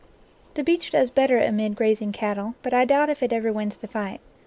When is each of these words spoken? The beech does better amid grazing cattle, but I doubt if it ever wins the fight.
The 0.55 0.63
beech 0.63 0.89
does 0.89 1.11
better 1.11 1.37
amid 1.39 1.75
grazing 1.75 2.11
cattle, 2.11 2.55
but 2.63 2.73
I 2.73 2.85
doubt 2.85 3.11
if 3.11 3.21
it 3.21 3.31
ever 3.31 3.53
wins 3.53 3.77
the 3.77 3.87
fight. 3.87 4.19